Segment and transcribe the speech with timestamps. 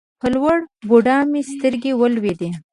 [0.19, 0.57] په لوړ
[0.87, 2.49] بودا مې سترګې ولګېدې.